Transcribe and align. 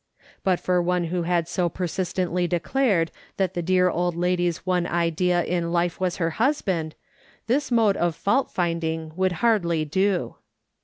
But 0.43 0.59
for 0.59 0.81
one 0.81 1.03
who 1.13 1.21
had 1.29 1.47
so 1.47 1.69
persistently 1.69 2.47
declared 2.47 3.11
that 3.37 3.53
the 3.53 3.61
dear 3.61 3.87
old 3.87 4.15
lady's 4.15 4.65
one 4.65 4.87
idea 4.87 5.43
in 5.43 5.71
life 5.71 5.99
was 5.99 6.15
her 6.15 6.31
husband, 6.41 6.95
this 7.45 7.69
mode 7.69 7.97
of 7.97 8.15
fault 8.15 8.49
finding 8.49 9.11
would 9.15 9.31
hardly 9.45 9.85
do. 9.85 10.37